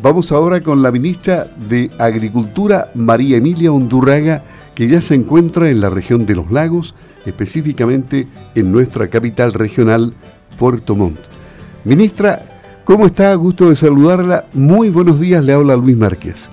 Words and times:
Vamos 0.00 0.30
ahora 0.30 0.60
con 0.60 0.80
la 0.80 0.92
ministra 0.92 1.48
de 1.56 1.90
Agricultura, 1.98 2.88
María 2.94 3.38
Emilia 3.38 3.72
Hondurraga, 3.72 4.42
que 4.76 4.86
ya 4.86 5.00
se 5.00 5.16
encuentra 5.16 5.70
en 5.70 5.80
la 5.80 5.90
región 5.90 6.24
de 6.24 6.36
los 6.36 6.52
lagos, 6.52 6.94
específicamente 7.26 8.28
en 8.54 8.70
nuestra 8.70 9.08
capital 9.08 9.52
regional, 9.52 10.14
Puerto 10.56 10.94
Montt. 10.94 11.18
Ministra, 11.84 12.38
¿cómo 12.84 13.06
está? 13.06 13.34
Gusto 13.34 13.70
de 13.70 13.74
saludarla. 13.74 14.44
Muy 14.52 14.88
buenos 14.88 15.18
días, 15.18 15.42
le 15.42 15.52
habla 15.52 15.74
Luis 15.74 15.96
Márquez. 15.96 16.48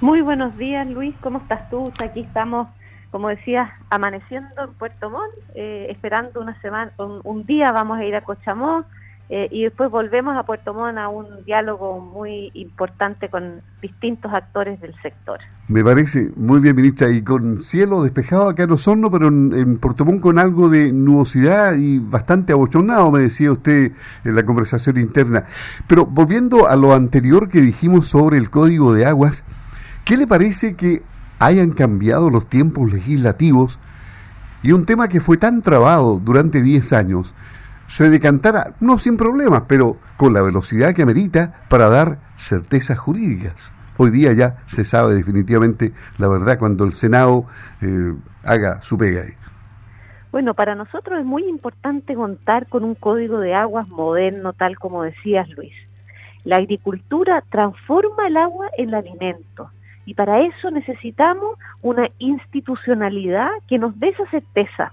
Muy 0.00 0.20
buenos 0.20 0.58
días, 0.58 0.84
Luis. 0.88 1.14
¿Cómo 1.20 1.38
estás 1.38 1.70
tú? 1.70 1.92
Aquí 2.02 2.20
estamos, 2.20 2.66
como 3.12 3.28
decías, 3.28 3.70
amaneciendo 3.88 4.64
en 4.64 4.74
Puerto 4.74 5.10
Montt, 5.10 5.32
eh, 5.54 5.86
esperando 5.90 6.40
una 6.40 6.60
semana, 6.60 6.90
un, 6.98 7.46
día 7.46 7.70
vamos 7.70 7.98
a 7.98 8.04
ir 8.04 8.16
a 8.16 8.22
Cochamó 8.22 8.84
eh, 9.36 9.48
y 9.50 9.64
después 9.64 9.90
volvemos 9.90 10.36
a 10.36 10.44
Puerto 10.44 10.72
Montt 10.72 10.96
a 10.96 11.08
un 11.08 11.44
diálogo 11.44 11.98
muy 11.98 12.52
importante 12.54 13.28
con 13.28 13.62
distintos 13.82 14.32
actores 14.32 14.80
del 14.80 14.94
sector. 15.02 15.40
Me 15.66 15.82
parece 15.82 16.30
muy 16.36 16.60
bien, 16.60 16.76
ministra, 16.76 17.10
y 17.10 17.22
con 17.22 17.62
cielo 17.62 18.04
despejado 18.04 18.48
acá 18.48 18.62
en 18.62 18.70
Osorno, 18.70 19.10
pero 19.10 19.28
en, 19.28 19.52
en 19.52 19.78
Puerto 19.78 20.04
Montt 20.04 20.20
con 20.20 20.38
algo 20.38 20.68
de 20.68 20.92
nubosidad 20.92 21.74
y 21.74 21.98
bastante 21.98 22.52
abochornado, 22.52 23.10
me 23.10 23.20
decía 23.20 23.50
usted 23.50 23.90
en 24.24 24.36
la 24.36 24.44
conversación 24.44 24.98
interna. 24.98 25.46
Pero 25.88 26.06
volviendo 26.06 26.68
a 26.68 26.76
lo 26.76 26.92
anterior 26.92 27.48
que 27.48 27.60
dijimos 27.60 28.06
sobre 28.06 28.38
el 28.38 28.50
Código 28.50 28.94
de 28.94 29.06
Aguas, 29.06 29.44
¿Qué 30.04 30.18
le 30.18 30.26
parece 30.26 30.74
que 30.74 31.02
hayan 31.38 31.70
cambiado 31.70 32.28
los 32.28 32.46
tiempos 32.46 32.92
legislativos 32.92 33.80
y 34.62 34.72
un 34.72 34.84
tema 34.84 35.08
que 35.08 35.20
fue 35.20 35.38
tan 35.38 35.62
trabado 35.62 36.20
durante 36.22 36.60
10 36.60 36.92
años 36.92 37.34
se 37.86 38.10
decantara, 38.10 38.74
no 38.80 38.98
sin 38.98 39.16
problemas, 39.16 39.64
pero 39.68 39.98
con 40.16 40.32
la 40.32 40.42
velocidad 40.42 40.94
que 40.94 41.02
amerita 41.02 41.64
para 41.68 41.88
dar 41.88 42.18
certezas 42.36 42.98
jurídicas? 42.98 43.72
Hoy 43.96 44.10
día 44.10 44.32
ya 44.32 44.56
se 44.66 44.82
sabe 44.82 45.14
definitivamente 45.14 45.92
la 46.18 46.26
verdad 46.28 46.58
cuando 46.58 46.84
el 46.84 46.94
Senado 46.94 47.46
eh, 47.80 48.14
haga 48.42 48.82
su 48.82 48.98
pega 48.98 49.22
ahí. 49.22 49.34
Bueno, 50.32 50.54
para 50.54 50.74
nosotros 50.74 51.20
es 51.20 51.24
muy 51.24 51.44
importante 51.44 52.16
contar 52.16 52.66
con 52.66 52.82
un 52.82 52.96
código 52.96 53.38
de 53.38 53.54
aguas 53.54 53.86
moderno, 53.88 54.52
tal 54.52 54.76
como 54.78 55.04
decías 55.04 55.48
Luis. 55.50 55.72
La 56.42 56.56
agricultura 56.56 57.42
transforma 57.50 58.26
el 58.26 58.36
agua 58.36 58.68
en 58.76 58.94
alimento 58.94 59.70
y 60.04 60.14
para 60.14 60.40
eso 60.40 60.72
necesitamos 60.72 61.56
una 61.82 62.08
institucionalidad 62.18 63.48
que 63.68 63.78
nos 63.78 63.98
dé 64.00 64.08
esa 64.08 64.28
certeza. 64.30 64.92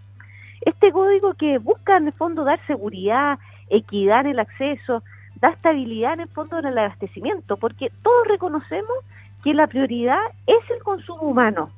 Este 0.61 0.91
código 0.91 1.33
que 1.33 1.57
busca 1.57 1.97
en 1.97 2.07
el 2.07 2.13
fondo 2.13 2.43
dar 2.43 2.59
seguridad, 2.67 3.39
equidad 3.69 4.21
en 4.21 4.27
el 4.27 4.39
acceso, 4.39 5.03
da 5.39 5.49
estabilidad 5.49 6.13
en 6.13 6.21
el 6.21 6.29
fondo 6.29 6.59
en 6.59 6.65
el 6.65 6.77
abastecimiento, 6.77 7.57
porque 7.57 7.91
todos 8.03 8.27
reconocemos 8.27 8.97
que 9.43 9.53
la 9.53 9.67
prioridad 9.67 10.21
es 10.45 10.69
el 10.69 10.83
consumo 10.83 11.23
humano. 11.23 11.71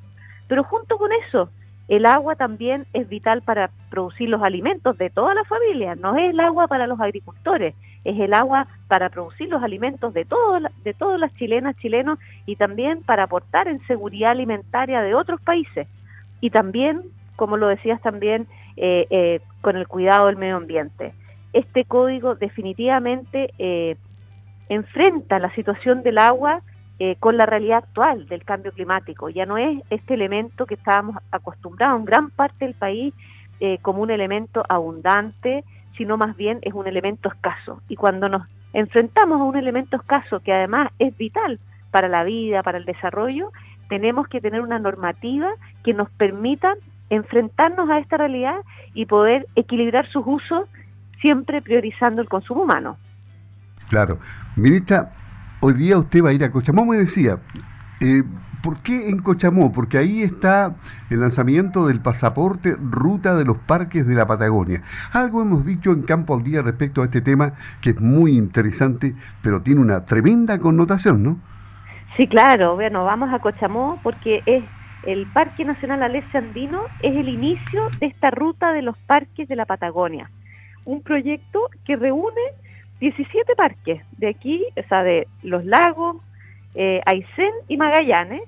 Pero 0.48 0.64
junto 0.64 0.98
con 0.98 1.10
eso, 1.26 1.48
el 1.88 2.06
agua 2.06 2.34
también 2.34 2.86
es 2.92 3.08
vital 3.08 3.42
para 3.42 3.70
producir 3.90 4.28
los 4.28 4.42
alimentos 4.42 4.96
de 4.96 5.10
toda 5.10 5.34
la 5.34 5.44
familia, 5.44 5.94
no 5.94 6.16
es 6.16 6.30
el 6.30 6.40
agua 6.40 6.66
para 6.66 6.86
los 6.86 7.00
agricultores, 7.00 7.74
es 8.04 8.18
el 8.20 8.34
agua 8.34 8.66
para 8.88 9.08
producir 9.08 9.48
los 9.48 9.62
alimentos 9.62 10.12
de, 10.12 10.26
de 10.84 10.94
todas 10.94 11.20
las 11.20 11.34
chilenas, 11.36 11.76
chilenos 11.76 12.18
y 12.46 12.56
también 12.56 13.02
para 13.02 13.24
aportar 13.24 13.68
en 13.68 13.84
seguridad 13.86 14.32
alimentaria 14.32 15.02
de 15.02 15.14
otros 15.14 15.40
países. 15.40 15.88
Y 16.40 16.50
también, 16.50 17.02
como 17.36 17.56
lo 17.56 17.68
decías 17.68 18.00
también, 18.00 18.46
eh, 18.76 19.06
eh, 19.10 19.40
con 19.60 19.76
el 19.76 19.86
cuidado 19.86 20.26
del 20.26 20.36
medio 20.36 20.56
ambiente. 20.56 21.14
Este 21.52 21.84
código 21.84 22.34
definitivamente 22.34 23.52
eh, 23.58 23.96
enfrenta 24.68 25.38
la 25.38 25.54
situación 25.54 26.02
del 26.02 26.18
agua 26.18 26.62
con 27.18 27.36
la 27.36 27.44
realidad 27.44 27.78
actual 27.78 28.28
del 28.28 28.44
cambio 28.44 28.70
climático. 28.70 29.28
Ya 29.28 29.46
no 29.46 29.58
es 29.58 29.82
este 29.90 30.14
elemento 30.14 30.64
que 30.64 30.74
estábamos 30.74 31.16
acostumbrados 31.32 31.98
en 31.98 32.04
gran 32.04 32.30
parte 32.30 32.64
del 32.64 32.74
país 32.74 33.12
como 33.82 34.00
un 34.00 34.12
elemento 34.12 34.64
abundante, 34.68 35.64
sino 35.98 36.16
más 36.16 36.36
bien 36.36 36.60
es 36.62 36.72
un 36.72 36.86
elemento 36.86 37.28
escaso. 37.28 37.82
Y 37.88 37.96
cuando 37.96 38.28
nos 38.28 38.42
enfrentamos 38.72 39.40
a 39.40 39.44
un 39.44 39.56
elemento 39.56 39.96
escaso 39.96 40.38
que 40.38 40.52
además 40.52 40.92
es 41.00 41.14
vital 41.18 41.58
para 41.90 42.08
la 42.08 42.22
vida, 42.22 42.62
para 42.62 42.78
el 42.78 42.84
desarrollo, 42.84 43.50
tenemos 43.88 44.28
que 44.28 44.40
tener 44.40 44.60
una 44.60 44.78
normativa 44.78 45.50
que 45.82 45.94
nos 45.94 46.10
permita 46.10 46.74
enfrentarnos 47.10 47.88
a 47.90 47.98
esta 47.98 48.16
realidad 48.16 48.56
y 48.94 49.06
poder 49.06 49.46
equilibrar 49.54 50.06
sus 50.08 50.24
usos 50.26 50.68
siempre 51.20 51.62
priorizando 51.62 52.20
el 52.20 52.28
consumo 52.28 52.62
humano. 52.62 52.96
Claro. 53.88 54.18
Ministra, 54.56 55.12
hoy 55.60 55.74
día 55.74 55.98
usted 55.98 56.24
va 56.24 56.30
a 56.30 56.32
ir 56.32 56.44
a 56.44 56.50
Cochamó, 56.50 56.84
me 56.84 56.98
decía. 56.98 57.38
Eh, 58.00 58.22
¿Por 58.62 58.78
qué 58.78 59.10
en 59.10 59.18
Cochamó? 59.18 59.72
Porque 59.72 59.98
ahí 59.98 60.22
está 60.22 60.76
el 61.10 61.20
lanzamiento 61.20 61.86
del 61.86 62.00
pasaporte 62.00 62.74
Ruta 62.80 63.34
de 63.34 63.44
los 63.44 63.58
Parques 63.58 64.06
de 64.06 64.14
la 64.14 64.26
Patagonia. 64.26 64.82
Algo 65.12 65.42
hemos 65.42 65.66
dicho 65.66 65.92
en 65.92 66.00
Campo 66.00 66.34
al 66.34 66.42
Día 66.42 66.62
respecto 66.62 67.02
a 67.02 67.04
este 67.04 67.20
tema 67.20 67.52
que 67.82 67.90
es 67.90 68.00
muy 68.00 68.38
interesante, 68.38 69.14
pero 69.42 69.60
tiene 69.60 69.82
una 69.82 70.06
tremenda 70.06 70.56
connotación, 70.58 71.22
¿no? 71.22 71.38
Sí, 72.16 72.26
claro. 72.26 72.74
Bueno, 72.76 73.04
vamos 73.04 73.34
a 73.34 73.38
Cochamó 73.40 74.00
porque 74.02 74.42
es 74.46 74.64
el 75.06 75.26
Parque 75.26 75.64
Nacional 75.64 76.02
Alessi 76.02 76.36
Andino 76.36 76.84
es 77.02 77.14
el 77.14 77.28
inicio 77.28 77.88
de 78.00 78.06
esta 78.06 78.30
ruta 78.30 78.72
de 78.72 78.82
los 78.82 78.96
parques 78.98 79.48
de 79.48 79.56
la 79.56 79.66
Patagonia. 79.66 80.30
Un 80.84 81.02
proyecto 81.02 81.68
que 81.84 81.96
reúne 81.96 82.40
17 83.00 83.54
parques 83.56 84.02
de 84.18 84.28
aquí, 84.28 84.64
o 84.76 84.88
sea, 84.88 85.02
de 85.02 85.28
los 85.42 85.64
lagos, 85.64 86.16
eh, 86.74 87.00
Aysén 87.06 87.52
y 87.68 87.76
Magallanes, 87.76 88.42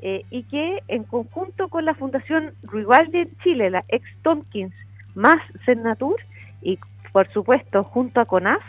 eh, 0.00 0.24
y 0.30 0.42
que 0.44 0.82
en 0.88 1.04
conjunto 1.04 1.68
con 1.68 1.84
la 1.84 1.94
Fundación 1.94 2.54
de 2.62 3.28
Chile, 3.42 3.70
la 3.70 3.84
ex 3.88 4.04
Tompkins, 4.22 4.74
más 5.14 5.38
Cernatur, 5.64 6.16
y 6.60 6.78
por 7.12 7.30
supuesto 7.32 7.84
junto 7.84 8.20
a 8.20 8.24
CONAF, 8.24 8.62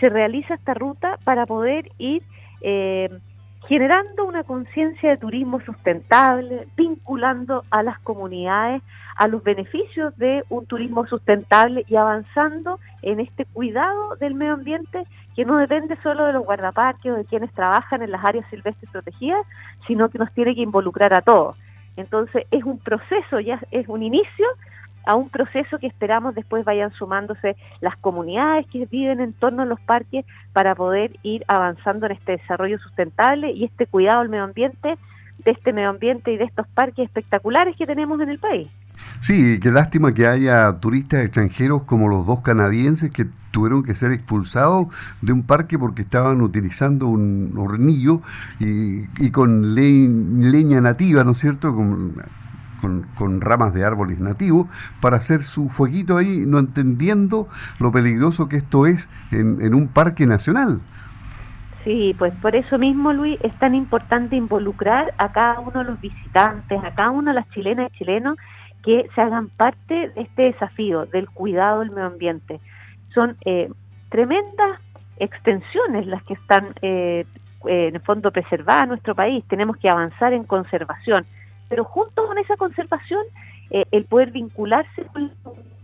se 0.00 0.08
realiza 0.08 0.54
esta 0.54 0.74
ruta 0.74 1.18
para 1.24 1.46
poder 1.46 1.90
ir 1.98 2.22
eh, 2.60 3.08
generando 3.68 4.24
una 4.24 4.44
conciencia 4.44 5.10
de 5.10 5.16
turismo 5.16 5.60
sustentable, 5.60 6.68
vinculando 6.76 7.64
a 7.70 7.82
las 7.82 7.98
comunidades 8.00 8.82
a 9.16 9.28
los 9.28 9.42
beneficios 9.42 10.16
de 10.18 10.44
un 10.48 10.66
turismo 10.66 11.06
sustentable 11.06 11.84
y 11.88 11.96
avanzando 11.96 12.80
en 13.02 13.20
este 13.20 13.44
cuidado 13.44 14.16
del 14.16 14.34
medio 14.34 14.54
ambiente 14.54 15.06
que 15.36 15.44
no 15.44 15.56
depende 15.58 15.96
solo 16.02 16.24
de 16.24 16.32
los 16.32 16.44
guardaparques 16.44 17.12
o 17.12 17.16
de 17.16 17.24
quienes 17.24 17.52
trabajan 17.52 18.02
en 18.02 18.10
las 18.10 18.24
áreas 18.24 18.46
silvestres 18.50 18.90
protegidas, 18.90 19.46
sino 19.86 20.08
que 20.08 20.18
nos 20.18 20.32
tiene 20.32 20.54
que 20.54 20.62
involucrar 20.62 21.14
a 21.14 21.22
todos. 21.22 21.56
Entonces 21.96 22.44
es 22.50 22.64
un 22.64 22.78
proceso, 22.78 23.40
ya 23.40 23.60
es 23.70 23.88
un 23.88 24.02
inicio 24.02 24.46
a 25.06 25.14
un 25.14 25.28
proceso 25.28 25.78
que 25.78 25.86
esperamos 25.86 26.34
después 26.34 26.64
vayan 26.64 26.92
sumándose 26.92 27.56
las 27.80 27.96
comunidades 27.98 28.66
que 28.68 28.86
viven 28.86 29.20
en 29.20 29.32
torno 29.32 29.62
a 29.62 29.66
los 29.66 29.80
parques 29.80 30.24
para 30.52 30.74
poder 30.74 31.18
ir 31.22 31.44
avanzando 31.48 32.06
en 32.06 32.12
este 32.12 32.32
desarrollo 32.32 32.78
sustentable 32.78 33.50
y 33.50 33.64
este 33.64 33.86
cuidado 33.86 34.20
al 34.20 34.28
medio 34.28 34.44
ambiente, 34.44 34.96
de 35.44 35.50
este 35.50 35.72
medio 35.72 35.90
ambiente 35.90 36.32
y 36.32 36.36
de 36.36 36.44
estos 36.44 36.66
parques 36.68 37.06
espectaculares 37.06 37.76
que 37.76 37.86
tenemos 37.86 38.20
en 38.20 38.30
el 38.30 38.38
país. 38.38 38.68
Sí, 39.20 39.58
qué 39.60 39.70
lástima 39.70 40.14
que 40.14 40.26
haya 40.26 40.72
turistas 40.80 41.24
extranjeros 41.24 41.82
como 41.84 42.08
los 42.08 42.26
dos 42.26 42.42
canadienses 42.42 43.10
que 43.10 43.26
tuvieron 43.50 43.82
que 43.82 43.94
ser 43.94 44.12
expulsados 44.12 44.88
de 45.22 45.32
un 45.32 45.42
parque 45.42 45.78
porque 45.78 46.02
estaban 46.02 46.40
utilizando 46.40 47.06
un 47.06 47.54
hornillo 47.56 48.20
y, 48.58 49.30
con 49.30 49.74
leña 49.74 50.80
nativa, 50.80 51.24
¿no 51.24 51.32
es 51.32 51.38
cierto? 51.38 51.74
Con, 52.80 53.40
ramas 53.40 53.74
de 53.74 53.84
árboles 53.84 54.18
nativos 54.20 54.68
para 55.00 55.16
hacer 55.16 55.42
su 55.42 55.68
fueguito 55.68 56.16
ahí, 56.16 56.44
no 56.46 56.58
entendiendo 56.58 57.48
lo 57.78 57.92
peligroso 57.92 58.48
que 58.48 58.56
esto 58.56 58.86
es 58.86 59.08
en, 59.30 59.74
un 59.74 59.88
parque 59.88 60.26
nacional. 60.26 60.80
Sí, 61.84 62.14
pues 62.18 62.32
por 62.40 62.56
eso 62.56 62.78
mismo, 62.78 63.12
Luis, 63.12 63.38
es 63.42 63.52
tan 63.58 63.74
importante 63.74 64.36
involucrar 64.36 65.12
a 65.18 65.32
cada 65.32 65.60
uno 65.60 65.80
de 65.80 65.84
los 65.84 66.00
visitantes, 66.00 66.82
a 66.82 66.94
cada 66.94 67.10
uno 67.10 67.30
de 67.30 67.34
las 67.34 67.50
chilenas 67.50 67.90
y 67.92 67.98
chilenos 67.98 68.38
que 68.82 69.08
se 69.14 69.20
hagan 69.20 69.48
parte 69.48 70.10
de 70.10 70.22
este 70.22 70.42
desafío 70.42 71.06
del 71.06 71.28
cuidado 71.28 71.80
del 71.80 71.90
medio 71.90 72.06
ambiente. 72.06 72.60
Son 73.14 73.36
eh, 73.44 73.70
tremendas 74.08 74.80
extensiones 75.18 76.06
las 76.06 76.22
que 76.24 76.34
están 76.34 76.74
eh, 76.82 77.26
en 77.66 77.94
el 77.94 78.00
fondo 78.00 78.30
preservadas 78.30 78.84
en 78.84 78.88
nuestro 78.90 79.14
país. 79.14 79.44
Tenemos 79.48 79.76
que 79.76 79.88
avanzar 79.88 80.32
en 80.32 80.44
conservación 80.44 81.26
pero 81.68 81.84
junto 81.84 82.26
con 82.26 82.38
esa 82.38 82.56
conservación, 82.56 83.22
eh, 83.70 83.84
el 83.90 84.04
poder 84.04 84.30
vincularse 84.30 85.06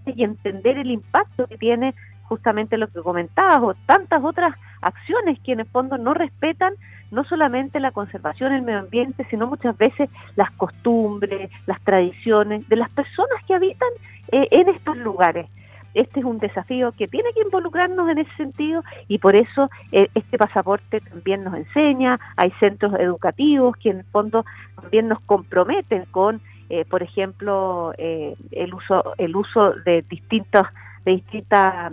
y 0.07 0.25
entender 0.25 0.79
el 0.79 0.91
impacto 0.91 1.47
que 1.47 1.59
tiene 1.59 1.95
justamente 2.25 2.79
lo 2.79 2.87
que 2.89 3.03
comentabas, 3.03 3.61
o 3.63 3.75
tantas 3.87 4.23
otras 4.23 4.55
acciones 4.83 5.39
que 5.41 5.53
en 5.53 5.61
el 5.61 5.67
fondo 5.67 5.99
no 5.99 6.15
respetan 6.15 6.75
no 7.11 7.25
solamente 7.25 7.81
la 7.81 7.91
conservación 7.91 8.53
del 8.53 8.63
medio 8.63 8.79
ambiente, 8.79 9.27
sino 9.31 9.49
muchas 9.49 9.77
veces 9.77 10.09
las 10.37 10.51
costumbres, 10.53 11.51
las 11.67 11.81
tradiciones 11.81 12.69
de 12.69 12.77
las 12.77 12.89
personas 12.91 13.43
que 13.49 13.55
habitan 13.55 13.89
eh, 14.31 14.47
en 14.53 14.69
estos 14.69 14.97
lugares. 14.97 15.49
Este 15.95 16.21
es 16.21 16.27
un 16.27 16.39
desafío 16.39 16.93
que 16.93 17.09
tiene 17.09 17.33
que 17.33 17.43
involucrarnos 17.43 18.09
en 18.09 18.19
ese 18.19 18.35
sentido 18.37 18.83
y 19.09 19.19
por 19.19 19.35
eso 19.35 19.71
eh, 19.93 20.09
este 20.15 20.39
pasaporte 20.39 21.01
también 21.01 21.45
nos 21.45 21.55
enseña, 21.55 22.21
hay 22.37 22.53
centros 22.61 22.95
educativos 22.99 23.77
que 23.77 23.91
en 23.91 23.99
el 23.99 24.05
fondo 24.05 24.45
también 24.81 25.09
nos 25.09 25.21
comprometen 25.21 26.05
con, 26.11 26.41
eh, 26.69 26.85
por 26.85 27.03
ejemplo, 27.03 27.93
eh, 27.99 28.37
el 28.53 28.75
uso 28.75 29.15
el 29.19 29.35
uso 29.35 29.73
de 29.85 30.03
distintos 30.03 30.67
de 31.05 31.13
distintas 31.13 31.93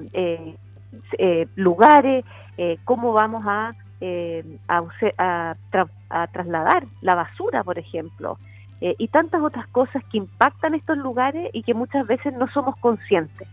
lugares, 1.55 2.25
cómo 2.83 3.13
vamos 3.13 3.43
a 3.47 3.73
a, 4.67 5.55
a, 6.09 6.27
trasladar 6.27 6.85
la 7.01 7.15
basura, 7.15 7.63
por 7.63 7.79
ejemplo, 7.79 8.38
y 8.79 9.07
tantas 9.07 9.41
otras 9.41 9.65
cosas 9.67 10.03
que 10.11 10.17
impactan 10.17 10.75
estos 10.75 10.97
lugares 10.97 11.50
y 11.53 11.63
que 11.63 11.73
muchas 11.73 12.05
veces 12.05 12.33
no 12.33 12.47
somos 12.50 12.75
conscientes 12.77 13.47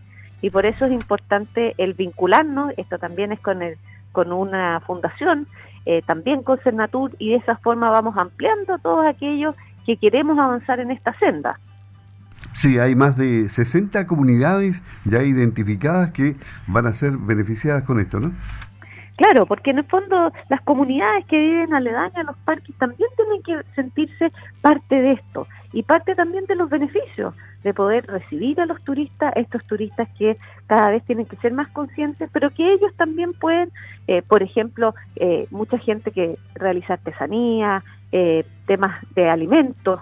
y 0.45 0.51
por 0.51 0.67
eso 0.67 0.85
es 0.85 0.91
importante 0.91 1.73
el 1.79 1.95
vincularnos, 1.95 2.71
esto 2.77 2.99
también 2.99 3.31
es 3.31 3.39
con, 3.39 3.63
el, 3.63 3.79
con 4.11 4.31
una 4.31 4.79
fundación, 4.81 5.47
eh, 5.87 6.03
también 6.05 6.43
con 6.43 6.59
Cernatur, 6.59 7.15
y 7.17 7.31
de 7.31 7.37
esa 7.37 7.57
forma 7.57 7.89
vamos 7.89 8.15
ampliando 8.15 8.77
todos 8.77 9.07
aquellos 9.07 9.55
que 9.87 9.97
queremos 9.97 10.37
avanzar 10.37 10.79
en 10.79 10.91
esta 10.91 11.17
senda. 11.17 11.59
Sí, 12.53 12.77
hay 12.77 12.93
más 12.93 13.17
de 13.17 13.49
60 13.49 14.05
comunidades 14.05 14.83
ya 15.03 15.23
identificadas 15.23 16.11
que 16.11 16.35
van 16.67 16.85
a 16.85 16.93
ser 16.93 17.17
beneficiadas 17.17 17.81
con 17.81 17.99
esto, 17.99 18.19
¿no? 18.19 18.31
Claro, 19.17 19.47
porque 19.47 19.71
en 19.71 19.79
el 19.79 19.85
fondo 19.85 20.31
las 20.49 20.61
comunidades 20.61 21.25
que 21.25 21.39
viven 21.39 21.73
aledañas 21.73 22.17
a 22.17 22.23
los 22.23 22.37
parques 22.45 22.75
también 22.77 23.09
tienen 23.15 23.41
que 23.41 23.73
sentirse 23.73 24.31
parte 24.61 24.93
de 24.93 25.13
esto 25.13 25.47
y 25.75 25.83
parte 25.83 26.15
también 26.15 26.45
de 26.45 26.55
los 26.55 26.69
beneficios 26.69 27.35
de 27.61 27.73
poder 27.73 28.07
recibir 28.07 28.61
a 28.61 28.65
los 28.65 28.81
turistas, 28.85 29.33
estos 29.35 29.61
turistas 29.65 30.07
que 30.17 30.37
cada 30.67 30.89
vez 30.89 31.03
tienen 31.03 31.25
que 31.25 31.35
ser 31.35 31.51
más 31.51 31.67
conscientes, 31.71 32.29
pero 32.31 32.49
que 32.51 32.71
ellos 32.71 32.93
también 32.95 33.33
pueden, 33.33 33.71
eh, 34.07 34.21
por 34.21 34.41
ejemplo, 34.41 34.95
eh, 35.17 35.47
mucha 35.51 35.77
gente 35.77 36.11
que 36.11 36.37
realiza 36.53 36.93
artesanía, 36.93 37.83
eh, 38.13 38.45
temas 38.65 38.95
de 39.15 39.29
alimentos, 39.29 39.99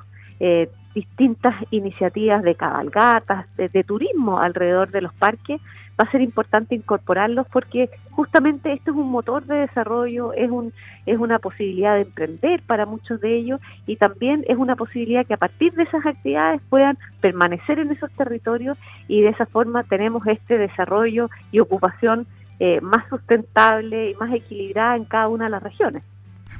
distintas 0.94 1.56
iniciativas 1.72 2.44
de 2.44 2.54
cabalgatas, 2.54 3.46
de, 3.56 3.84
turismo 3.86 4.40
alrededor 4.40 4.92
de 4.92 5.02
los 5.02 5.14
parques, 5.14 5.62
va 6.00 6.06
a 6.06 6.12
ser 6.12 6.22
importante 6.22 6.76
incorporarlos 6.76 7.48
porque 7.52 7.90
justamente 8.12 8.74
esto 8.74 8.92
es 8.92 8.98
un 8.98 9.12
motor 9.12 9.46
de 9.46 9.56
desarrollo, 9.56 10.34
es, 10.34 10.50
un, 10.50 10.74
es 11.06 11.18
una 11.18 11.40
posibilidad 11.40 11.96
de 11.96 12.02
emprender 12.02 12.62
para 12.64 12.86
muchos 12.86 13.22
de 13.22 13.36
ellos 13.36 13.62
y 13.86 13.98
también 13.98 14.44
es 14.48 14.58
una 14.58 14.76
posibilidad 14.76 15.26
que 15.26 15.36
a 15.36 15.38
partir 15.38 15.74
de 15.74 15.84
esas 15.84 16.06
actividades 16.06 16.62
puedan 16.70 16.98
permanecer 17.22 17.80
en 17.80 17.92
esos 17.92 18.12
territorios 18.12 18.78
y 19.08 19.22
de 19.22 19.30
esa 19.30 19.46
forma 19.46 19.84
tenemos 19.84 20.26
este 20.28 20.58
desarrollo 20.58 21.30
y 21.52 21.60
ocupación 21.60 22.26
eh, 22.60 22.82
más 22.82 23.08
sustentable 23.10 24.12
y 24.12 24.16
más 24.16 24.34
equilibrada 24.34 24.96
en 24.96 25.06
cada 25.06 25.28
una 25.28 25.46
de 25.46 25.52
las 25.52 25.64
regiones. 25.64 26.04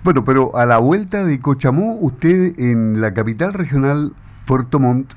Bueno, 0.04 0.26
pero 0.26 0.56
a 0.56 0.66
la 0.66 0.80
vuelta 0.80 1.24
de 1.24 1.40
Cochamó, 1.40 1.96
usted 2.02 2.60
en 2.60 3.00
la 3.00 3.14
capital 3.14 3.54
regional 3.54 4.12
Puerto 4.46 4.80
Montt 4.80 5.14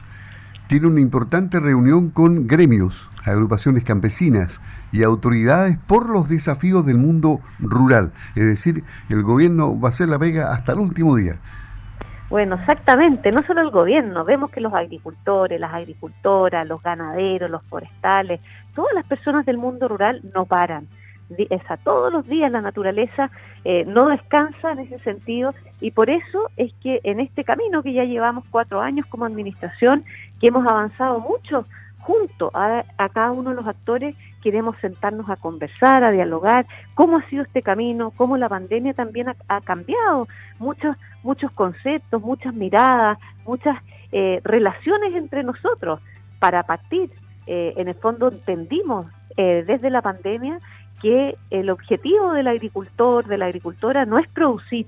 tiene 0.69 0.87
una 0.87 1.01
importante 1.01 1.59
reunión 1.61 2.11
con 2.11 2.47
gremios, 2.47 3.09
agrupaciones 3.27 3.85
campesinas 3.85 4.61
y 4.93 5.03
autoridades 5.03 5.79
por 5.87 6.09
los 6.09 6.29
desafíos 6.29 6.85
del 6.87 6.97
mundo 6.97 7.41
rural. 7.59 8.13
Es 8.35 8.47
decir, 8.47 8.85
el 9.09 9.23
gobierno 9.23 9.79
va 9.79 9.89
a 9.89 9.91
hacer 9.91 10.09
la 10.09 10.19
pega 10.19 10.53
hasta 10.53 10.73
el 10.73 10.81
último 10.81 11.17
día. 11.17 11.37
Bueno, 12.29 12.57
exactamente, 12.57 13.31
no 13.31 13.43
solo 13.45 13.61
el 13.61 13.71
gobierno, 13.71 14.25
vemos 14.25 14.51
que 14.51 14.61
los 14.61 14.75
agricultores, 14.75 15.61
las 15.61 15.73
agricultoras, 15.73 16.67
los 16.67 16.83
ganaderos, 16.83 17.49
los 17.49 17.63
forestales, 17.65 18.41
todas 18.75 18.93
las 18.95 19.05
personas 19.07 19.47
del 19.47 19.59
mundo 19.59 19.87
rural 19.87 20.23
no 20.35 20.45
paran 20.45 20.89
a 21.69 21.77
todos 21.79 22.13
los 22.13 22.27
días 22.27 22.51
la 22.51 22.61
naturaleza 22.61 23.31
eh, 23.65 23.85
no 23.85 24.09
descansa 24.09 24.73
en 24.73 24.81
ese 24.81 24.99
sentido 25.01 25.55
y 25.81 25.91
por 25.91 26.09
eso 26.09 26.51
es 26.57 26.73
que 26.83 27.01
en 27.03 27.21
este 27.21 27.45
camino 27.45 27.83
que 27.83 27.93
ya 27.93 28.05
llevamos 28.05 28.45
cuatro 28.51 28.81
años 28.81 29.07
como 29.07 29.25
administración, 29.25 30.05
que 30.41 30.49
hemos 30.49 30.67
avanzado 30.67 31.19
mucho 31.21 31.67
junto 32.07 32.53
a, 32.55 32.85
cada 33.13 33.33
uno 33.33 33.51
de 33.51 33.57
los 33.57 33.67
actores, 33.67 34.15
queremos 34.41 34.77
sentarnos 34.81 35.29
a 35.29 35.35
conversar, 35.35 36.05
a 36.05 36.13
dialogar, 36.13 36.65
cómo 36.95 37.17
ha 37.17 37.29
sido 37.29 37.43
este 37.43 37.63
camino, 37.63 38.13
cómo 38.13 38.37
la 38.37 38.49
pandemia 38.49 38.95
también 38.95 39.27
ha, 39.29 39.61
cambiado 39.63 40.29
muchos, 40.61 40.97
muchos 41.25 41.51
conceptos, 41.51 42.23
muchas 42.23 42.55
miradas, 42.55 43.19
muchas 43.45 43.77
eh, 44.13 44.41
relaciones 44.45 45.17
entre 45.17 45.43
nosotros. 45.43 46.01
Para 46.39 46.63
partir, 46.63 47.11
eh, 47.49 47.75
en 47.77 47.89
el 47.89 47.95
fondo 47.95 48.29
entendimos 48.29 49.07
desde 49.37 49.91
la 49.91 50.01
pandemia 50.01 50.61
que 51.03 51.37
el 51.51 51.69
objetivo 51.69 52.33
del 52.33 52.47
agricultor, 52.47 53.27
de 53.27 53.37
la 53.37 53.45
agricultora, 53.47 54.07
no 54.07 54.19
es 54.19 54.27
producir, 54.29 54.87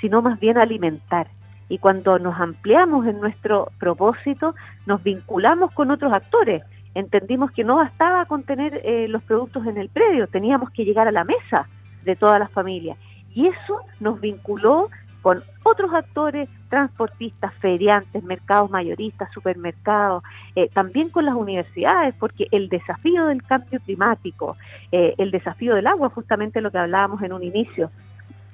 sino 0.00 0.22
más 0.22 0.38
bien 0.38 0.56
alimentar. 0.56 1.26
Y 1.68 1.78
cuando 1.78 2.18
nos 2.18 2.38
ampliamos 2.40 3.06
en 3.06 3.20
nuestro 3.20 3.70
propósito, 3.78 4.54
nos 4.86 5.02
vinculamos 5.02 5.72
con 5.72 5.90
otros 5.90 6.12
actores. 6.12 6.62
Entendimos 6.94 7.50
que 7.52 7.64
no 7.64 7.76
bastaba 7.76 8.24
con 8.24 8.42
tener 8.42 8.80
eh, 8.84 9.06
los 9.08 9.22
productos 9.22 9.66
en 9.66 9.76
el 9.76 9.88
predio, 9.88 10.26
teníamos 10.26 10.70
que 10.70 10.84
llegar 10.84 11.06
a 11.06 11.12
la 11.12 11.24
mesa 11.24 11.68
de 12.04 12.16
todas 12.16 12.40
las 12.40 12.50
familias. 12.50 12.96
Y 13.34 13.46
eso 13.46 13.80
nos 14.00 14.20
vinculó 14.20 14.88
con 15.22 15.42
otros 15.64 15.92
actores, 15.92 16.48
transportistas, 16.70 17.52
feriantes, 17.56 18.22
mercados 18.22 18.70
mayoristas, 18.70 19.30
supermercados, 19.32 20.22
eh, 20.54 20.68
también 20.72 21.10
con 21.10 21.24
las 21.26 21.34
universidades, 21.34 22.14
porque 22.18 22.46
el 22.50 22.68
desafío 22.68 23.26
del 23.26 23.42
cambio 23.42 23.80
climático, 23.80 24.56
eh, 24.92 25.14
el 25.18 25.30
desafío 25.30 25.74
del 25.74 25.86
agua, 25.86 26.10
justamente 26.10 26.60
lo 26.60 26.70
que 26.70 26.78
hablábamos 26.78 27.22
en 27.22 27.32
un 27.32 27.42
inicio, 27.42 27.90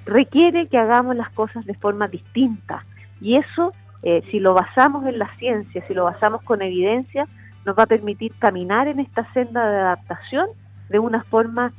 requiere 0.07 0.67
que 0.67 0.79
hagamos 0.79 1.17
las 1.17 1.31
cosas 1.31 1.65
de 1.67 1.75
forma 1.75 2.09
distinta. 2.09 2.85
Y 3.25 3.37
eso, 3.37 3.73
eh, 4.03 4.23
si 4.31 4.39
lo 4.39 4.53
basamos 4.53 5.07
en 5.07 5.19
la 5.19 5.35
ciencia, 5.39 5.83
si 5.89 5.95
lo 5.95 6.05
basamos 6.05 6.43
con 6.43 6.61
evidencia, 6.61 7.27
nos 7.65 7.77
va 7.77 7.85
a 7.85 7.87
permitir 7.87 8.33
caminar 8.39 8.87
en 8.87 9.01
esta 9.01 9.27
senda 9.33 9.67
de 9.67 9.79
adaptación 9.79 10.47
de 10.91 10.99
una 10.99 11.25
forma, 11.25 11.73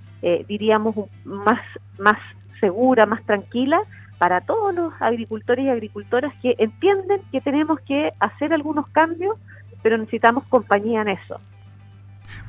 diríamos, 0.47 0.95
más, 1.23 1.59
más 1.99 2.17
segura, 2.59 3.05
más 3.05 3.23
tranquila, 3.25 3.79
para 4.17 4.41
todos 4.41 4.73
los 4.73 4.93
agricultores 4.99 5.65
y 5.65 5.69
agricultoras 5.69 6.33
que 6.41 6.55
entienden 6.57 7.21
que 7.31 7.41
tenemos 7.41 7.79
que 7.81 8.11
hacer 8.19 8.53
algunos 8.53 8.87
cambios, 8.87 9.37
pero 9.83 9.97
necesitamos 9.97 10.45
compañía 10.45 11.03
en 11.03 11.09
eso. 11.09 11.39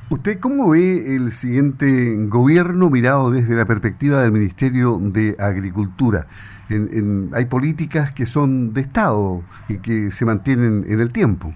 ¿Usted 0.09 0.39
cómo 0.39 0.69
ve 0.69 1.15
el 1.15 1.31
siguiente 1.33 2.15
gobierno 2.27 2.89
mirado 2.89 3.29
desde 3.29 3.55
la 3.55 3.65
perspectiva 3.65 4.21
del 4.21 4.31
Ministerio 4.31 4.97
de 4.99 5.35
Agricultura? 5.37 6.27
Hay 6.69 7.45
políticas 7.45 8.11
que 8.11 8.25
son 8.25 8.73
de 8.73 8.81
Estado 8.81 9.43
y 9.69 9.77
que 9.79 10.11
se 10.11 10.25
mantienen 10.25 10.85
en 10.87 10.99
el 10.99 11.11
tiempo. 11.11 11.53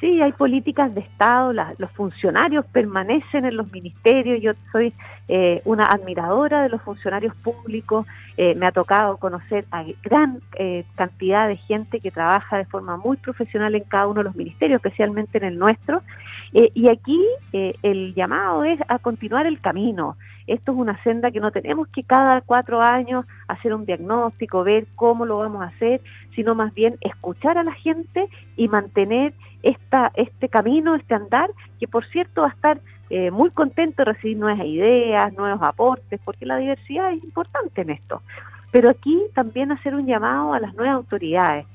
Sí, 0.00 0.22
hay 0.22 0.30
políticas 0.32 0.94
de 0.94 1.00
Estado, 1.00 1.52
los 1.52 1.90
funcionarios 1.90 2.64
permanecen 2.66 3.44
en 3.44 3.56
los 3.56 3.72
ministerios, 3.72 4.40
yo 4.40 4.52
soy 4.70 4.94
eh, 5.26 5.60
una 5.64 5.86
admiradora 5.86 6.62
de 6.62 6.68
los 6.68 6.80
funcionarios 6.82 7.34
públicos, 7.34 8.06
eh, 8.36 8.54
me 8.54 8.66
ha 8.66 8.72
tocado 8.72 9.16
conocer 9.16 9.64
a 9.72 9.84
gran 10.04 10.40
eh, 10.56 10.84
cantidad 10.94 11.48
de 11.48 11.56
gente 11.56 11.98
que 11.98 12.12
trabaja 12.12 12.58
de 12.58 12.64
forma 12.66 12.96
muy 12.96 13.16
profesional 13.16 13.74
en 13.74 13.82
cada 13.82 14.06
uno 14.06 14.20
de 14.20 14.24
los 14.24 14.36
ministerios, 14.36 14.76
especialmente 14.76 15.38
en 15.38 15.44
el 15.44 15.58
nuestro, 15.58 16.02
y 16.52 16.88
aquí 16.88 17.20
el 17.52 18.14
llamado 18.14 18.64
es 18.64 18.80
a 18.88 18.98
continuar 18.98 19.46
el 19.46 19.60
camino. 19.60 20.16
Esto 20.48 20.72
es 20.72 20.78
una 20.78 21.00
senda 21.02 21.30
que 21.30 21.40
no 21.40 21.52
tenemos 21.52 21.88
que 21.88 22.02
cada 22.02 22.40
cuatro 22.40 22.80
años 22.80 23.26
hacer 23.48 23.74
un 23.74 23.84
diagnóstico, 23.84 24.64
ver 24.64 24.86
cómo 24.96 25.26
lo 25.26 25.38
vamos 25.38 25.62
a 25.62 25.66
hacer, 25.66 26.00
sino 26.34 26.54
más 26.54 26.72
bien 26.72 26.96
escuchar 27.02 27.58
a 27.58 27.62
la 27.62 27.74
gente 27.74 28.28
y 28.56 28.66
mantener 28.66 29.34
esta, 29.62 30.10
este 30.14 30.48
camino, 30.48 30.94
este 30.94 31.14
andar, 31.14 31.50
que 31.78 31.86
por 31.86 32.06
cierto 32.06 32.42
va 32.42 32.48
a 32.48 32.52
estar 32.52 32.80
eh, 33.10 33.30
muy 33.30 33.50
contento 33.50 34.04
de 34.04 34.12
recibir 34.12 34.38
nuevas 34.38 34.64
ideas, 34.64 35.32
nuevos 35.34 35.60
aportes, 35.62 36.18
porque 36.24 36.46
la 36.46 36.56
diversidad 36.56 37.12
es 37.12 37.22
importante 37.22 37.82
en 37.82 37.90
esto. 37.90 38.22
Pero 38.72 38.88
aquí 38.88 39.20
también 39.34 39.70
hacer 39.70 39.94
un 39.94 40.06
llamado 40.06 40.54
a 40.54 40.60
las 40.60 40.74
nuevas 40.74 40.96
autoridades, 40.96 41.66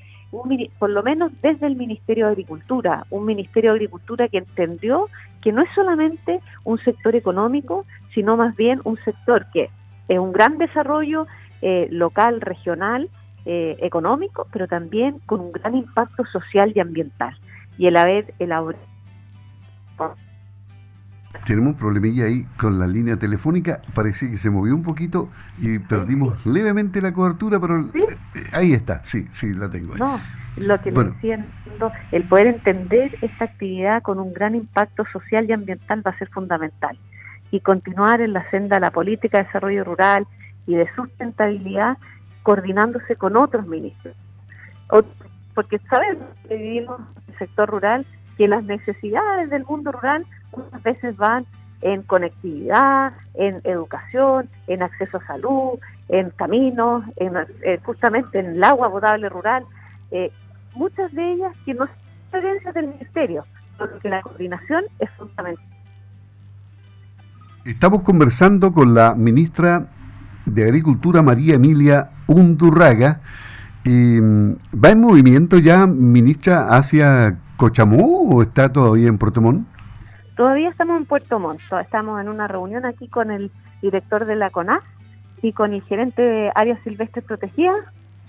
por 0.80 0.90
lo 0.90 1.04
menos 1.04 1.32
desde 1.44 1.68
el 1.68 1.76
Ministerio 1.76 2.26
de 2.26 2.32
Agricultura, 2.32 3.06
un 3.12 3.26
Ministerio 3.26 3.72
de 3.72 3.78
Agricultura 3.78 4.28
que 4.28 4.40
entendió 4.40 5.10
que 5.44 5.52
no 5.52 5.62
es 5.62 5.70
solamente 5.76 6.40
un 6.64 6.80
sector 6.80 7.16
económico, 7.16 7.86
sino 8.14 8.38
más 8.38 8.56
bien 8.56 8.80
un 8.86 8.98
sector 9.04 9.46
que 9.52 9.70
es 10.08 10.18
un 10.18 10.32
gran 10.32 10.58
desarrollo 10.58 11.28
eh, 11.62 11.88
local, 11.92 12.40
regional, 12.42 13.10
eh, 13.46 13.76
económico, 13.82 14.48
pero 14.52 14.68
también 14.68 15.20
con 15.26 15.42
un 15.42 15.52
gran 15.52 15.76
impacto 15.76 16.26
social 16.26 16.72
y 16.74 16.80
ambiental 16.80 17.38
y 17.78 17.88
el 17.88 17.98
haber 17.98 18.34
elaborado. 18.40 18.82
Tenemos 21.46 21.74
un 21.74 21.78
problemilla 21.78 22.26
ahí 22.26 22.46
con 22.58 22.80
la 22.80 22.88
línea 22.88 23.18
telefónica, 23.18 23.82
parece 23.94 24.30
que 24.30 24.38
se 24.38 24.50
movió 24.50 24.74
un 24.74 24.84
poquito 24.84 25.30
y 25.58 25.80
perdimos 25.80 26.46
levemente 26.46 27.02
la 27.02 27.12
cobertura, 27.12 27.60
pero 27.60 27.90
ahí 28.54 28.72
está, 28.72 29.04
sí, 29.04 29.28
sí, 29.34 29.54
la 29.54 29.70
tengo. 29.70 29.94
Ahí. 29.96 30.22
Lo 30.58 30.80
que 30.82 30.92
le 30.92 31.04
decía, 31.06 31.46
el 32.12 32.24
poder 32.24 32.48
entender 32.48 33.16
esta 33.22 33.46
actividad 33.46 34.02
con 34.02 34.20
un 34.20 34.34
gran 34.34 34.56
impacto 34.56 35.04
social 35.12 35.50
y 35.50 35.54
ambiental 35.54 36.06
va 36.06 36.12
a 36.12 36.18
ser 36.18 36.30
fundamental. 36.30 36.98
Y 37.52 37.60
continuar 37.60 38.22
en 38.22 38.34
la 38.34 38.50
senda 38.50 38.78
de 38.78 38.82
la 38.82 38.92
política 38.92 39.40
de 39.40 39.44
desarrollo 39.46 39.84
rural 39.84 40.28
y 40.68 40.76
de 40.76 40.88
sustentabilidad, 40.96 41.98
coordinándose 42.44 43.16
con 43.16 43.38
otros 43.38 43.68
ministros. 43.68 44.16
Porque 45.54 45.80
sabemos 45.90 46.28
que 46.48 46.56
vivimos 46.56 47.00
en 47.00 47.34
el 47.34 47.40
sector 47.40 47.70
rural 47.70 48.06
que 48.38 48.48
las 48.48 48.64
necesidades 48.64 49.50
del 49.50 49.66
mundo 49.66 49.92
rural 49.92 50.26
muchas 50.56 50.84
veces 50.84 51.16
van 51.18 51.46
en 51.82 52.02
conectividad, 52.02 53.14
en 53.34 53.60
educación, 53.64 54.50
en 54.68 54.84
acceso 54.84 55.18
a 55.18 55.28
salud, 55.28 55.80
en 56.10 56.30
caminos, 56.32 57.04
en, 57.18 57.34
eh, 57.62 57.80
justamente 57.84 58.40
en 58.40 58.46
el 58.48 58.64
agua 58.64 58.90
potable 58.90 59.30
rural, 59.30 59.66
eh, 60.12 60.32
muchas 60.76 61.12
de 61.14 61.34
ellas 61.34 61.54
que 61.66 61.74
no 61.74 61.86
son 61.86 61.96
experiencias 62.24 62.74
del 62.74 62.88
ministerio, 62.88 63.46
porque 63.78 64.10
la 64.10 64.22
coordinación 64.22 64.84
es 65.00 65.10
fundamental. 65.18 65.66
Estamos 67.66 68.04
conversando 68.04 68.74
con 68.74 68.94
la 68.94 69.16
ministra 69.16 69.88
de 70.46 70.64
Agricultura, 70.64 71.22
María 71.22 71.56
Emilia 71.56 72.10
Undurraga. 72.28 73.22
¿Va 73.86 74.90
en 74.90 75.02
movimiento 75.02 75.60
ya, 75.60 75.88
ministra, 75.88 76.76
hacia 76.76 77.38
Cochamó 77.58 78.24
o 78.30 78.42
está 78.42 78.72
todavía 78.72 79.08
en 79.08 79.18
Puerto 79.18 79.42
Montt? 79.42 79.68
Todavía 80.36 80.70
estamos 80.70 80.98
en 80.98 81.06
Puerto 81.06 81.40
Montt, 81.40 81.62
estamos 81.82 82.20
en 82.20 82.28
una 82.28 82.48
reunión 82.48 82.86
aquí 82.86 83.08
con 83.08 83.30
el 83.32 83.52
director 83.82 84.26
de 84.26 84.36
la 84.36 84.50
CONAF 84.50 84.84
y 85.42 85.54
con 85.54 85.74
el 85.74 85.82
gerente 85.84 86.22
de 86.22 86.52
áreas 86.56 86.80
silvestres 86.84 87.24
protegidas 87.24 87.78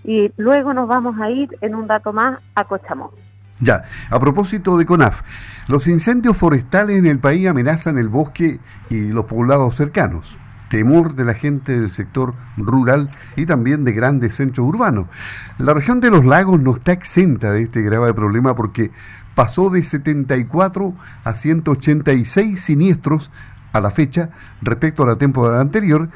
y 0.04 0.30
luego 0.36 0.74
nos 0.74 0.86
vamos 0.86 1.18
a 1.20 1.30
ir 1.30 1.56
en 1.60 1.74
un 1.74 1.86
dato 1.86 2.12
más 2.12 2.38
a 2.54 2.64
Cochamó. 2.64 3.12
Ya, 3.60 3.84
a 4.10 4.18
propósito 4.18 4.76
de 4.76 4.84
CONAF, 4.84 5.22
los 5.68 5.86
incendios 5.86 6.36
forestales 6.36 6.98
en 6.98 7.06
el 7.06 7.18
país 7.18 7.48
amenazan 7.48 7.98
el 7.98 8.08
bosque 8.08 8.60
y 8.90 9.08
los 9.08 9.24
poblados 9.24 9.76
cercanos. 9.76 10.36
Temor 10.68 11.14
de 11.14 11.24
la 11.24 11.34
gente 11.34 11.78
del 11.78 11.90
sector 11.90 12.34
rural 12.56 13.10
y 13.36 13.46
también 13.46 13.84
de 13.84 13.92
grandes 13.92 14.34
centros 14.34 14.66
urbanos. 14.66 15.06
La 15.58 15.72
región 15.72 16.00
de 16.00 16.10
los 16.10 16.24
lagos 16.24 16.60
no 16.60 16.74
está 16.74 16.92
exenta 16.92 17.52
de 17.52 17.62
este 17.62 17.80
grave 17.82 18.12
problema 18.12 18.56
porque 18.56 18.90
pasó 19.34 19.70
de 19.70 19.82
74 19.82 20.94
a 21.22 21.34
186 21.34 22.60
siniestros 22.60 23.30
a 23.72 23.80
la 23.80 23.90
fecha 23.90 24.30
respecto 24.62 25.04
a 25.04 25.06
la 25.06 25.16
temporada 25.16 25.60
anterior 25.60 26.08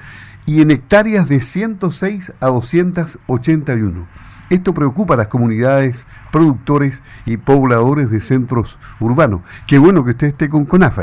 y 0.49 0.63
en 0.63 0.71
hectáreas 0.71 1.29
de 1.29 1.43
106 1.43 2.33
a 2.41 2.47
281. 2.47 4.09
Esto 4.49 4.73
preocupa 4.73 5.13
a 5.13 5.19
las 5.19 5.29
comunidades, 5.29 6.07
productores 6.33 7.03
y 7.27 7.37
pobladores 7.37 8.11
de 8.11 8.19
centros 8.19 8.79
urbanos. 8.99 9.43
Qué 9.67 9.79
bueno 9.79 10.03
que 10.05 10.13
usted 10.13 10.29
esté 10.29 10.49
con 10.49 10.65
CONAFA 10.65 11.03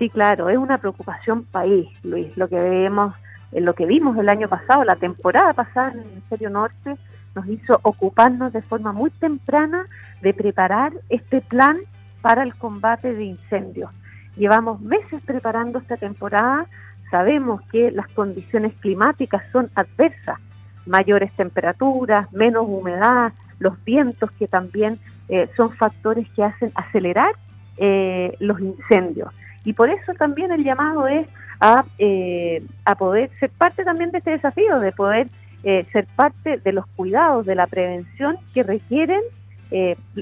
Sí, 0.00 0.10
claro, 0.10 0.48
es 0.48 0.58
una 0.58 0.78
preocupación 0.78 1.44
país, 1.44 1.86
Luis. 2.02 2.36
Lo 2.36 2.48
que 2.48 2.58
vemos, 2.58 3.14
lo 3.52 3.72
que 3.74 3.86
vimos 3.86 4.18
el 4.18 4.28
año 4.28 4.48
pasado, 4.48 4.82
la 4.82 4.96
temporada 4.96 5.52
pasada 5.52 5.92
en 5.92 6.00
el 6.00 6.06
hemisferio 6.10 6.50
norte, 6.50 6.96
nos 7.36 7.46
hizo 7.46 7.78
ocuparnos 7.84 8.52
de 8.52 8.62
forma 8.62 8.90
muy 8.90 9.10
temprana 9.10 9.86
de 10.22 10.34
preparar 10.34 10.92
este 11.08 11.40
plan 11.40 11.78
para 12.20 12.42
el 12.42 12.56
combate 12.56 13.14
de 13.14 13.26
incendios. 13.26 13.92
Llevamos 14.36 14.80
meses 14.80 15.22
preparando 15.24 15.78
esta 15.78 15.96
temporada, 15.96 16.66
sabemos 17.10 17.60
que 17.72 17.90
las 17.90 18.08
condiciones 18.08 18.72
climáticas 18.80 19.42
son 19.52 19.70
adversas, 19.74 20.38
mayores 20.86 21.32
temperaturas, 21.32 22.32
menos 22.32 22.64
humedad, 22.66 23.32
los 23.58 23.82
vientos 23.84 24.30
que 24.32 24.48
también 24.48 24.98
eh, 25.28 25.48
son 25.56 25.72
factores 25.72 26.28
que 26.30 26.42
hacen 26.42 26.72
acelerar 26.74 27.34
eh, 27.76 28.34
los 28.40 28.60
incendios. 28.60 29.32
Y 29.64 29.74
por 29.74 29.90
eso 29.90 30.14
también 30.14 30.50
el 30.50 30.64
llamado 30.64 31.06
es 31.06 31.28
a, 31.60 31.84
eh, 31.98 32.62
poder 32.98 33.30
ser 33.38 33.50
parte 33.50 33.84
también 33.84 34.10
de 34.10 34.18
este 34.18 34.30
desafío, 34.30 34.80
de 34.80 34.92
poder 34.92 35.28
ser 35.62 36.06
parte 36.16 36.56
de 36.56 36.72
los 36.72 36.86
cuidados, 36.96 37.44
de 37.44 37.54
la 37.54 37.66
prevención 37.66 38.38
que 38.54 38.62
requieren 38.62 39.20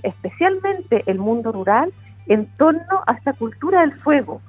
especialmente 0.02 1.04
el 1.07 1.18
mundo 1.18 1.52
rural 1.52 1.92
en 2.26 2.47
torno 2.57 3.04
a 3.07 3.12
esta 3.12 3.33
cultura 3.35 3.83
del 3.83 3.92
fuego, 4.00 4.42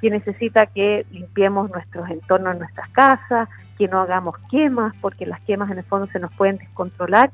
que 0.00 0.10
necesita 0.10 0.66
que 0.66 1.06
limpiemos 1.10 1.70
nuestros 1.70 2.08
entornos, 2.10 2.58
nuestras 2.58 2.88
casas, 2.90 3.48
que 3.76 3.88
no 3.88 4.00
hagamos 4.00 4.36
quemas, 4.50 4.94
porque 5.00 5.26
las 5.26 5.40
quemas 5.42 5.70
en 5.70 5.78
el 5.78 5.84
fondo 5.84 6.06
se 6.12 6.18
nos 6.18 6.32
pueden 6.34 6.58
descontrolar. 6.58 7.30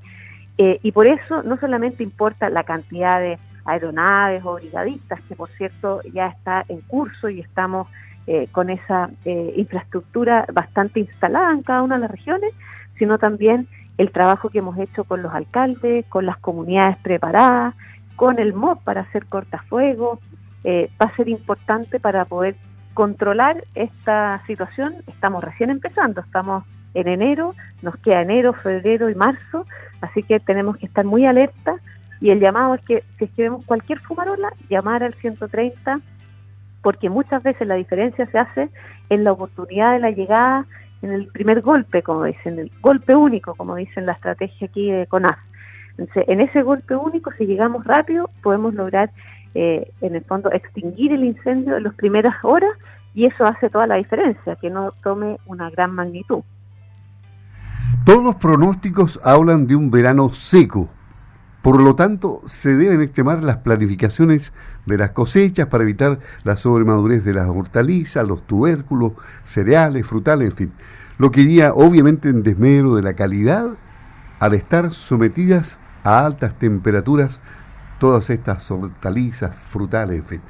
Eh, 0.59 0.79
y 0.83 0.93
por 0.93 1.07
eso 1.07 1.43
no 1.43 1.57
solamente 1.59 2.03
importa 2.03 2.49
la 2.49 2.65
cantidad 2.65 3.21
de 3.21 3.39
aeronaves 3.65 4.45
o 4.45 4.55
brigadistas, 4.55 5.21
que 5.29 5.35
por 5.35 5.51
cierto 5.51 6.01
ya 6.13 6.29
está 6.29 6.65
en 6.69 6.81
curso 6.83 7.29
y 7.29 7.41
estamos 7.41 7.89
con 8.53 8.71
esa 8.71 9.11
infraestructura 9.27 10.47
bastante 10.51 11.01
instalada 11.01 11.53
en 11.53 11.63
cada 11.63 11.83
una 11.83 11.97
de 11.97 12.01
las 12.01 12.11
regiones, 12.11 12.55
sino 12.99 13.19
también 13.19 13.69
el 13.99 14.11
trabajo 14.11 14.49
que 14.51 14.59
hemos 14.59 14.79
hecho 14.79 15.05
con 15.05 15.23
los 15.23 15.33
alcaldes, 15.33 16.05
con 16.07 16.27
las 16.27 16.39
comunidades 16.39 16.97
preparadas, 16.99 17.75
con 18.17 18.39
el 18.39 18.53
MOB 18.53 18.83
para 18.83 19.03
hacer 19.03 19.27
cortafuegos, 19.27 20.19
eh, 20.65 20.91
va 21.01 21.07
a 21.07 21.17
ser 21.17 21.29
importante 21.29 22.01
para 22.01 22.25
poder 22.25 22.57
controlar 22.95 23.65
esta 23.75 24.43
situación. 24.47 24.97
Estamos 25.07 25.45
recién 25.45 25.71
empezando, 25.71 26.21
estamos 26.21 26.65
en 26.95 27.09
enero, 27.09 27.55
nos 27.83 27.97
queda 27.99 28.23
enero, 28.23 28.53
febrero 28.53 29.11
y 29.11 29.15
marzo, 29.15 29.67
así 30.01 30.23
que 30.23 30.41
tenemos 30.41 30.77
que 30.77 30.87
estar 30.87 31.05
muy 31.05 31.27
alerta 31.27 31.77
y 32.21 32.31
el 32.31 32.41
llamado 32.41 32.75
es 32.75 32.83
que 32.83 33.05
si 33.19 33.43
es 33.43 33.51
cualquier 33.67 34.01
fumarola, 34.01 34.53
llamar 34.69 35.03
al 35.03 35.15
130 35.15 36.01
porque 36.83 37.11
muchas 37.11 37.43
veces 37.43 37.67
la 37.67 37.75
diferencia 37.75 38.27
se 38.27 38.39
hace 38.39 38.69
en 39.09 39.25
la 39.25 39.33
oportunidad 39.33 39.93
de 39.93 40.01
la 40.01 40.11
llegada 40.11 40.67
en 41.03 41.13
el 41.13 41.27
primer 41.29 41.63
golpe, 41.63 42.03
como 42.03 42.25
dicen, 42.25 42.59
el 42.59 42.71
golpe 42.81 43.15
único, 43.15 43.55
como 43.55 43.75
dicen 43.77 44.07
la 44.07 44.13
estrategia 44.13 44.67
aquí 44.67 44.91
de 44.91 45.07
CONAF. 45.07 45.39
En 45.97 46.41
ese 46.41 46.63
golpe 46.63 46.97
único, 46.97 47.31
si 47.39 47.47
llegamos 47.47 47.85
rápido, 47.85 48.31
podemos 48.43 48.75
lograr, 48.75 49.11
eh, 49.55 49.91
en 50.01 50.15
el 50.15 50.25
fondo, 50.25 50.51
extinguir 50.53 51.13
el 51.13 51.25
incendio 51.25 51.77
en 51.77 51.85
las 51.85 51.95
primeras 51.95 52.35
horas 52.43 52.73
y 53.15 53.27
eso 53.27 53.47
hace 53.47 53.71
toda 53.71 53.87
la 53.87 53.97
diferencia, 53.97 54.57
que 54.57 54.71
no 54.71 54.93
tome 55.03 55.39
una 55.47 55.71
gran 55.71 55.93
magnitud. 55.93 56.43
Todos 58.05 58.23
los 58.23 58.37
pronósticos 58.37 59.21
hablan 59.25 59.67
de 59.67 59.77
un 59.77 59.91
verano 59.91 60.31
seco, 60.31 60.91
por 61.65 61.81
lo 61.81 61.95
tanto, 61.95 62.43
se 62.45 62.77
deben 62.77 63.01
extremar 63.01 63.43
las 63.43 63.57
planificaciones 63.57 64.53
de 64.85 64.99
las 64.99 65.13
cosechas 65.13 65.67
para 65.69 65.85
evitar 65.85 66.19
la 66.43 66.59
sobremadurez 66.59 67.25
de 67.25 67.33
las 67.33 67.49
hortalizas, 67.49 68.29
los 68.29 68.47
tubérculos, 68.47 69.13
cereales, 69.45 70.07
frutales, 70.07 70.51
en 70.51 70.57
fin. 70.57 70.73
Lo 71.17 71.31
que 71.31 71.41
iría 71.41 71.73
obviamente 71.73 72.29
en 72.29 72.43
desmedro 72.43 72.97
de 72.97 73.03
la 73.03 73.15
calidad 73.15 73.79
al 74.41 74.53
estar 74.53 74.93
sometidas 74.93 75.81
a 76.03 76.27
altas 76.27 76.59
temperaturas 76.59 77.41
todas 77.99 78.31
estas 78.31 78.71
hortalizas, 78.71 79.57
frutales, 79.57 80.21
en 80.21 80.25
fin. 80.25 80.41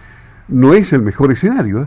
No 0.48 0.74
es 0.74 0.92
el 0.92 1.02
mejor 1.02 1.32
escenario. 1.32 1.82
¿eh? 1.82 1.86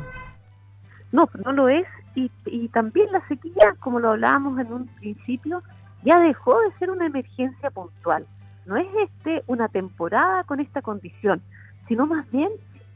No, 1.12 1.30
no 1.46 1.52
lo 1.52 1.70
es. 1.70 1.86
Y, 2.16 2.32
y 2.46 2.68
también 2.70 3.12
la 3.12 3.26
sequía, 3.28 3.76
como 3.80 4.00
lo 4.00 4.12
hablábamos 4.12 4.60
en 4.60 4.74
un 4.74 4.88
principio, 4.88 5.62
ya 6.04 6.20
dejó 6.20 6.60
de 6.62 6.72
ser 6.80 6.90
una 6.90 7.06
emergencia 7.06 7.70
puntual 7.70 8.26
no 8.68 8.76
es 8.76 8.88
este 9.02 9.44
una 9.48 9.70
temporada 9.70 10.44
con 10.44 10.60
esta 10.60 10.82
condición, 10.82 11.42
sino 11.88 12.06
más 12.06 12.30
bien 12.32 12.50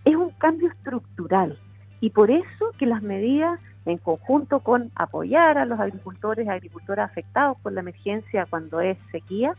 es 0.06 0.16
un 0.16 0.32
cambio 0.32 0.70
estructural. 0.70 1.58
Y 2.02 2.10
por 2.10 2.30
eso 2.30 2.72
que 2.78 2.86
las 2.86 3.02
medidas, 3.02 3.60
en 3.86 3.98
conjunto 3.98 4.60
con 4.60 4.92
apoyar 4.96 5.58
a 5.58 5.66
los 5.66 5.80
agricultores 5.80 6.46
y 6.46 6.50
agricultoras 6.50 7.10
afectados 7.10 7.58
por 7.64 7.72
la 7.72 7.80
emergencia 7.80 8.46
cuando 8.50 8.82
es 8.82 8.98
sequía, 9.12 9.56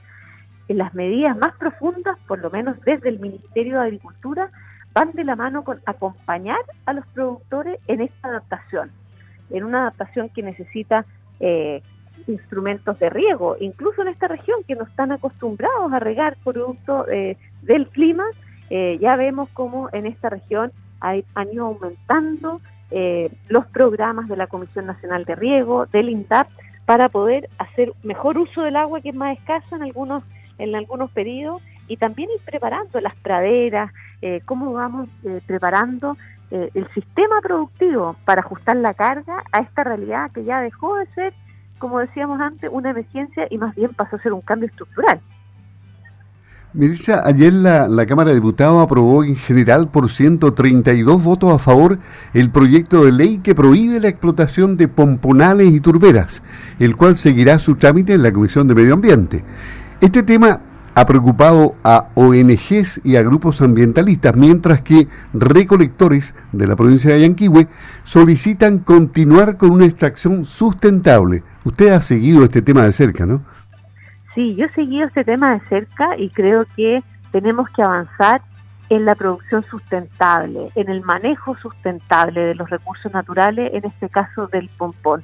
las 0.75 0.95
medidas 0.95 1.37
más 1.37 1.55
profundas, 1.57 2.19
por 2.27 2.39
lo 2.39 2.51
menos 2.51 2.81
desde 2.85 3.09
el 3.09 3.19
Ministerio 3.19 3.79
de 3.79 3.87
Agricultura, 3.87 4.51
van 4.95 5.13
de 5.13 5.25
la 5.25 5.37
mano 5.37 5.65
con 5.65 5.81
acompañar 5.87 6.61
a 6.87 6.93
los 6.93 7.07
productores 7.09 7.79
en 7.87 8.01
esta 8.01 8.29
adaptación, 8.29 8.91
en 9.51 9.65
una 9.65 9.83
adaptación 9.83 10.29
que 10.29 10.43
necesita 10.43 11.07
eh, 11.41 11.83
instrumentos 12.27 12.99
de 12.99 13.11
riego, 13.11 13.57
incluso 13.59 14.03
en 14.03 14.09
esta 14.09 14.29
región 14.29 14.63
que 14.67 14.77
no 14.77 14.85
están 14.85 15.13
acostumbrados 15.13 15.93
a 15.93 15.99
regar 15.99 16.37
producto 16.45 17.09
eh, 17.09 17.37
del 17.63 17.89
clima, 17.89 18.25
eh, 18.71 18.99
ya 19.01 19.17
vemos 19.17 19.49
como 19.51 19.89
en 19.93 20.07
esta 20.07 20.29
región 20.29 20.73
hay, 21.01 21.25
han 21.35 21.53
ido 21.53 21.67
aumentando 21.67 22.61
los 23.49 23.65
programas 23.69 24.29
de 24.29 24.37
la 24.37 24.49
Comisión 24.49 24.85
Nacional 24.85 25.25
de 25.25 25.35
Riego, 25.35 25.87
del 25.87 26.11
INDAP, 26.11 26.47
para 26.85 27.09
poder 27.09 27.49
hacer 27.59 27.93
mejor 28.03 28.37
uso 28.37 28.63
del 28.63 28.77
agua 28.77 29.01
que 29.01 29.09
es 29.09 29.15
más 29.15 29.39
escasa 29.39 29.77
en 29.77 29.83
algunos, 29.83 30.25
en 30.63 30.75
algunos 30.75 31.11
periodos 31.11 31.63
y 31.89 31.97
también 31.97 32.31
ir 32.31 32.41
preparando 32.45 33.01
las 33.01 33.15
praderas, 33.17 33.93
cómo 34.45 34.73
vamos 34.73 35.09
preparando 35.47 36.17
el 36.51 36.87
sistema 36.95 37.41
productivo 37.43 38.15
para 38.25 38.41
ajustar 38.41 38.77
la 38.77 38.95
carga 38.95 39.43
a 39.51 39.61
esta 39.61 39.83
realidad 39.85 40.31
que 40.31 40.45
ya 40.45 40.61
dejó 40.61 40.97
de 40.97 41.07
ser 41.07 41.35
como 41.83 41.99
decíamos 41.99 42.41
antes, 42.41 42.71
una 42.73 42.91
emergencia 42.91 43.49
y 43.51 43.59
más 43.59 43.75
bien 43.75 43.93
pasó 43.93 44.15
a 44.15 44.23
ser 44.23 44.33
un 44.33 44.41
cambio 44.41 44.69
estructural. 44.69 45.21
Ministra, 46.75 47.23
ayer 47.25 47.53
la, 47.53 47.89
la, 47.89 48.07
Cámara 48.07 48.31
de 48.31 48.37
Diputados 48.37 48.81
aprobó 48.81 49.25
en 49.25 49.35
general 49.35 49.91
por 49.91 50.09
132 50.09 51.25
votos 51.25 51.53
a 51.53 51.59
favor 51.59 51.99
el 52.35 52.51
proyecto 52.51 53.05
de 53.05 53.11
ley 53.11 53.39
que 53.39 53.57
prohíbe 53.57 53.99
la 53.99 54.07
explotación 54.07 54.77
de 54.77 54.87
pomponales 54.87 55.73
y 55.73 55.81
turberas, 55.81 56.45
el 56.79 56.97
cual 56.97 57.17
seguirá 57.17 57.59
su 57.59 57.75
trámite 57.75 58.15
en 58.15 58.23
la 58.23 58.33
Comisión 58.33 58.69
de 58.69 58.77
Medio 58.77 58.95
Ambiente. 58.95 59.43
Este 60.03 60.25
tema 60.25 60.59
ha 60.97 61.07
preocupado 61.07 61.77
a 61.85 62.09
ONGs 62.17 63.03
y 63.05 63.15
a 63.15 63.23
grupos 63.23 63.63
ambientalistas, 63.63 64.35
mientras 64.35 64.83
que 64.83 65.07
recolectores 65.33 66.35
de 66.51 66.67
la 66.67 66.75
provincia 66.75 67.15
de 67.15 67.21
Yanquihue 67.21 67.69
solicitan 68.03 68.81
continuar 68.81 69.57
con 69.57 69.71
una 69.71 69.85
extracción 69.85 70.45
sustentable. 70.45 71.45
Usted 71.63 71.93
ha 71.93 72.01
seguido 72.01 72.43
este 72.43 72.63
tema 72.63 72.83
de 72.83 72.91
cerca, 72.91 73.27
¿no? 73.27 73.43
Sí, 74.35 74.57
yo 74.57 74.65
he 74.65 74.73
seguido 74.73 75.07
este 75.07 75.23
tema 75.23 75.53
de 75.53 75.61
cerca 75.69 76.19
y 76.19 76.31
creo 76.31 76.67
que 76.75 77.01
tenemos 77.31 77.69
que 77.71 77.83
avanzar 77.83 78.43
en 78.89 79.05
la 79.05 79.15
producción 79.15 79.65
sustentable, 79.71 80.73
en 80.75 80.89
el 80.89 81.03
manejo 81.03 81.57
sustentable 81.59 82.41
de 82.41 82.55
los 82.57 82.69
recursos 82.69 83.13
naturales, 83.13 83.71
en 83.73 83.85
este 83.85 84.09
caso 84.09 84.49
del 84.49 84.69
pompón. 84.77 85.23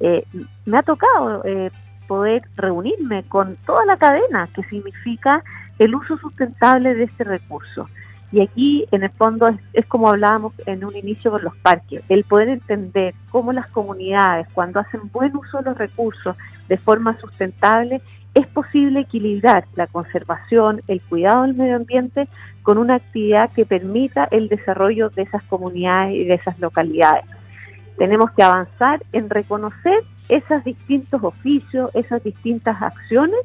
Eh, 0.00 0.24
me 0.64 0.78
ha 0.78 0.82
tocado 0.82 1.42
eh, 1.44 1.70
poder 2.06 2.42
reunirme 2.56 3.24
con 3.24 3.56
toda 3.66 3.84
la 3.84 3.96
cadena 3.96 4.48
que 4.54 4.62
significa 4.64 5.42
el 5.78 5.94
uso 5.94 6.16
sustentable 6.18 6.94
de 6.94 7.04
este 7.04 7.24
recurso. 7.24 7.88
Y 8.32 8.40
aquí, 8.40 8.86
en 8.90 9.04
el 9.04 9.10
fondo, 9.10 9.48
es, 9.48 9.56
es, 9.72 9.86
como 9.86 10.08
hablábamos 10.08 10.52
en 10.66 10.84
un 10.84 10.96
inicio 10.96 11.30
con 11.30 11.44
los 11.44 11.56
parques, 11.58 12.02
el 12.08 12.24
poder 12.24 12.48
entender 12.48 13.14
cómo 13.30 13.52
las 13.52 13.68
comunidades, 13.68 14.48
cuando 14.52 14.80
hacen 14.80 15.10
buen 15.12 15.36
uso 15.36 15.58
de 15.58 15.64
los 15.64 15.78
recursos 15.78 16.36
de 16.68 16.76
forma 16.76 17.18
sustentable, 17.20 18.00
es 18.36 18.46
posible 18.48 19.00
equilibrar 19.00 19.64
la 19.76 19.86
conservación, 19.86 20.82
el 20.88 21.00
cuidado 21.00 21.42
del 21.42 21.54
medio 21.54 21.76
ambiente 21.76 22.28
con 22.62 22.76
una 22.76 22.96
actividad 22.96 23.50
que 23.52 23.64
permita 23.64 24.28
el 24.30 24.48
desarrollo 24.48 25.08
de 25.08 25.22
esas 25.22 25.42
comunidades 25.44 26.16
y 26.16 26.24
de 26.24 26.34
esas 26.34 26.58
localidades. 26.58 27.24
Tenemos 27.96 28.30
que 28.32 28.42
avanzar 28.42 29.02
en 29.12 29.30
reconocer 29.30 30.04
esos 30.28 30.64
distintos 30.64 31.22
oficios, 31.22 31.90
esas 31.94 32.22
distintas 32.22 32.80
acciones, 32.80 33.40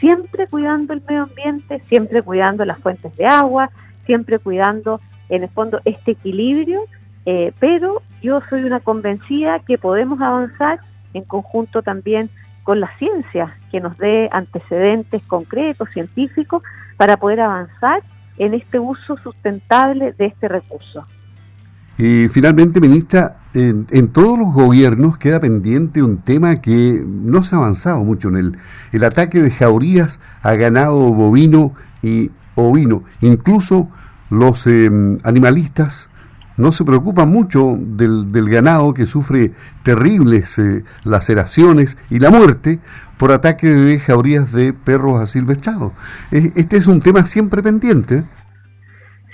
siempre 0.00 0.46
cuidando 0.46 0.92
el 0.92 1.02
medio 1.06 1.24
ambiente, 1.24 1.82
siempre 1.88 2.22
cuidando 2.22 2.64
las 2.64 2.78
fuentes 2.78 3.14
de 3.16 3.26
agua, 3.26 3.70
siempre 4.06 4.38
cuidando 4.38 5.00
en 5.28 5.44
el 5.44 5.48
fondo 5.48 5.80
este 5.84 6.12
equilibrio, 6.12 6.80
eh, 7.26 7.52
pero 7.58 8.02
yo 8.22 8.40
soy 8.50 8.64
una 8.64 8.80
convencida 8.80 9.60
que 9.60 9.78
podemos 9.78 10.20
avanzar 10.20 10.80
en 11.14 11.24
conjunto 11.24 11.82
también 11.82 12.28
con 12.64 12.80
la 12.80 12.90
ciencia, 12.98 13.56
que 13.70 13.80
nos 13.80 13.96
dé 13.98 14.28
antecedentes 14.32 15.22
concretos, 15.24 15.88
científicos, 15.90 16.62
para 16.96 17.16
poder 17.16 17.40
avanzar 17.40 18.02
en 18.38 18.54
este 18.54 18.78
uso 18.78 19.16
sustentable 19.18 20.12
de 20.12 20.26
este 20.26 20.48
recurso. 20.48 21.06
Y 21.98 22.26
finalmente, 22.28 22.80
ministra, 22.80 23.36
en, 23.54 24.08
todos 24.08 24.38
los 24.38 24.52
gobiernos 24.52 25.16
queda 25.16 25.40
pendiente 25.40 26.02
un 26.02 26.18
tema 26.18 26.60
que 26.60 27.02
no 27.06 27.42
se 27.42 27.54
ha 27.54 27.58
avanzado 27.58 28.02
mucho 28.02 28.28
en 28.28 28.36
el, 28.36 28.58
el 28.92 29.04
ataque 29.04 29.40
de 29.40 29.50
jaurías 29.50 30.18
a 30.42 30.54
ganado 30.54 30.96
bovino 31.12 31.74
y 32.02 32.30
ovino. 32.56 33.04
Incluso 33.20 33.88
los 34.30 34.66
em, 34.66 35.18
animalistas 35.22 36.10
no 36.56 36.72
se 36.72 36.84
preocupa 36.84 37.26
mucho 37.26 37.76
del, 37.78 38.30
del 38.30 38.48
ganado 38.48 38.94
que 38.94 39.06
sufre 39.06 39.52
terribles 39.82 40.58
eh, 40.58 40.84
laceraciones 41.02 41.96
y 42.10 42.20
la 42.20 42.30
muerte 42.30 42.80
por 43.16 43.32
ataque 43.32 43.68
de 43.68 43.98
jaurías 43.98 44.52
de 44.52 44.72
perros 44.72 45.20
asilvestrados. 45.20 45.92
Este 46.30 46.76
es 46.76 46.86
un 46.86 47.00
tema 47.00 47.26
siempre 47.26 47.62
pendiente. 47.62 48.24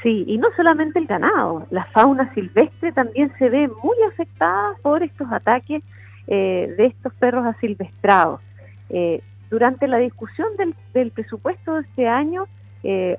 Sí, 0.02 0.24
y 0.26 0.38
no 0.38 0.48
solamente 0.56 0.98
el 0.98 1.06
ganado, 1.06 1.66
la 1.70 1.84
fauna 1.86 2.32
silvestre 2.32 2.92
también 2.92 3.32
se 3.38 3.50
ve 3.50 3.68
muy 3.68 3.96
afectada 4.08 4.74
por 4.82 5.02
estos 5.02 5.30
ataques 5.30 5.82
eh, 6.26 6.74
de 6.76 6.86
estos 6.86 7.12
perros 7.14 7.44
asilvestrados. 7.44 8.40
Eh, 8.88 9.22
durante 9.50 9.86
la 9.88 9.98
discusión 9.98 10.48
del, 10.92 11.10
presupuesto 11.10 11.74
de 11.74 11.80
este 11.82 12.08
año, 12.08 12.46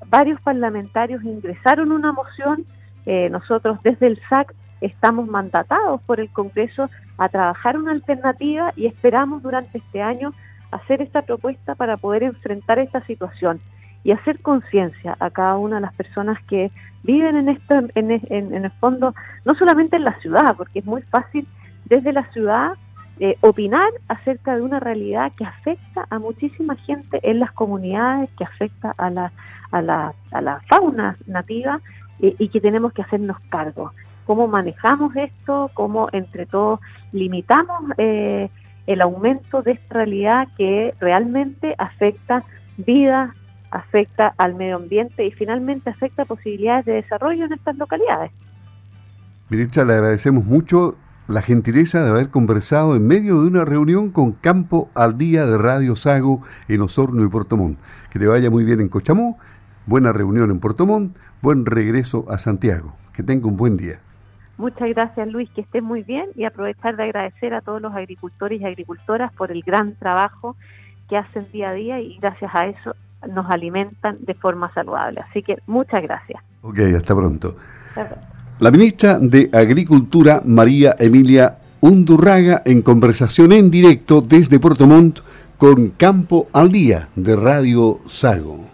varios 0.08 0.42
parlamentarios 0.42 1.24
ingresaron 1.24 1.92
una 1.92 2.12
moción 2.12 2.66
eh, 3.06 3.30
nosotros 3.30 3.80
desde 3.84 4.08
el 4.08 4.20
SAC 4.30 4.54
estamos 4.80 5.28
mandatados 5.28 6.02
por 6.02 6.20
el 6.20 6.30
Congreso 6.30 6.90
a 7.18 7.30
trabajar 7.30 7.78
una 7.78 7.92
alternativa 7.92 8.74
y 8.76 8.88
esperamos 8.88 9.42
durante 9.44 9.80
este 9.80 10.02
año 10.02 10.34
hacer 10.72 11.02
esta 11.02 11.22
propuesta 11.24 11.76
para 11.76 11.98
poder 11.98 12.24
enfrentar 12.24 12.80
esta 12.80 13.04
situación 13.06 13.60
y 14.04 14.12
hacer 14.12 14.42
conciencia 14.42 15.16
a 15.20 15.30
cada 15.30 15.58
una 15.58 15.76
de 15.76 15.82
las 15.82 15.94
personas 15.94 16.42
que 16.46 16.72
viven 17.04 17.36
en, 17.36 17.50
esto, 17.50 17.76
en, 17.96 18.12
en, 18.12 18.66
el 18.66 18.72
fondo, 18.72 19.14
no 19.46 19.56
solamente 19.56 19.96
en 19.96 20.04
la 20.04 20.20
ciudad, 20.20 20.56
porque 20.56 20.80
es 20.80 20.86
muy 20.86 21.02
fácil 21.04 21.48
desde 21.86 22.14
la 22.14 22.26
ciudad 22.32 22.74
eh, 23.20 23.36
opinar 23.42 23.90
acerca 24.08 24.56
de 24.56 24.62
una 24.62 24.80
realidad 24.80 25.32
que 25.38 25.46
afecta 25.46 26.06
a 26.10 26.20
muchísima 26.20 26.76
gente 26.76 27.20
en 27.24 27.40
las 27.40 27.52
comunidades, 27.52 28.30
que 28.38 28.44
afecta 28.44 28.94
a 28.98 29.10
la, 29.10 29.32
a 29.72 29.82
la, 29.82 30.14
a 30.32 30.42
la 30.42 30.62
fauna 30.68 31.18
nativa 31.28 31.80
y 32.20 32.50
que 32.50 32.62
tenemos 32.62 32.94
que 32.94 33.02
hacernos 33.02 33.40
cargo. 33.50 33.94
¿Cómo 34.26 34.48
manejamos 34.48 35.16
esto? 35.16 35.72
¿Cómo 35.74 36.08
entre 36.12 36.46
todos 36.46 36.80
limitamos 37.12 37.82
eh, 37.98 38.50
el 38.88 39.02
aumento 39.02 39.62
de 39.62 39.74
esta 39.74 39.96
realidad 39.96 40.48
que 40.58 40.94
realmente 41.00 41.76
afecta 41.78 42.44
vida, 42.78 43.36
afecta 43.72 44.34
al 44.38 44.56
medio 44.56 44.76
ambiente 44.76 45.26
y 45.26 45.32
finalmente 45.32 45.90
afecta 45.90 46.26
posibilidades 46.26 46.86
de 46.86 46.94
desarrollo 46.94 47.46
en 47.46 47.54
estas 47.54 47.78
localidades? 47.78 48.32
Ministra, 49.50 49.84
le 49.86 49.94
agradecemos 49.94 50.46
mucho 50.46 50.98
la 51.28 51.42
gentileza 51.42 52.04
de 52.04 52.10
haber 52.10 52.30
conversado 52.30 52.96
en 52.96 53.08
medio 53.08 53.42
de 53.42 53.48
una 53.48 53.66
reunión 53.66 54.12
con 54.12 54.34
Campo 54.34 54.90
al 54.96 55.18
Día 55.18 55.46
de 55.46 55.58
Radio 55.58 55.96
Sago 55.96 56.42
en 56.68 56.82
Osorno 56.82 57.24
y 57.24 57.30
Puerto 57.30 57.58
Montt. 57.58 57.80
Que 58.12 58.20
le 58.20 58.28
vaya 58.28 58.50
muy 58.50 58.66
bien 58.66 58.82
en 58.82 58.90
Cochamó, 58.90 59.38
buena 59.86 60.12
reunión 60.12 60.52
en 60.52 60.60
Puerto 60.60 60.86
Montt, 60.86 61.16
buen 61.42 61.66
regreso 61.66 62.26
a 62.30 62.38
Santiago. 62.38 62.96
Que 63.14 63.24
tenga 63.24 63.48
un 63.48 63.58
buen 63.58 63.78
día. 63.78 64.00
Muchas 64.58 64.90
gracias 64.90 65.28
Luis, 65.28 65.50
que 65.52 65.62
esté 65.62 65.82
muy 65.82 66.04
bien 66.04 66.30
y 66.36 66.44
aprovechar 66.44 66.96
de 66.96 67.04
agradecer 67.04 67.54
a 67.54 67.62
todos 67.62 67.82
los 67.82 67.94
agricultores 67.96 68.62
y 68.62 68.66
agricultoras 68.66 69.32
por 69.34 69.52
el 69.52 69.64
gran 69.64 69.96
trabajo 69.96 70.56
que 71.10 71.18
hacen 71.18 71.52
día 71.52 71.70
a 71.70 71.74
día 71.74 72.00
y 72.00 72.18
gracias 72.20 72.52
a 72.54 72.68
eso 72.68 72.96
nos 73.30 73.50
alimentan 73.50 74.18
de 74.22 74.34
forma 74.34 74.74
saludable. 74.74 75.22
Así 75.30 75.44
que 75.44 75.58
muchas 75.68 76.02
gracias. 76.02 76.42
Ok, 76.62 76.80
hasta 76.96 77.16
pronto. 77.16 77.56
La 78.60 78.72
ministra 78.72 79.20
de 79.20 79.50
Agricultura, 79.54 80.42
María 80.46 80.96
Emilia 81.00 81.58
Undurraga, 81.82 82.62
en 82.66 82.82
conversación 82.82 83.52
en 83.52 83.72
directo 83.72 84.22
desde 84.22 84.60
Puerto 84.60 84.86
Montt 84.86 85.20
con 85.58 85.90
Campo 85.90 86.48
al 86.54 86.72
Día 86.72 87.10
de 87.16 87.36
Radio 87.36 88.00
Sago. 88.08 88.72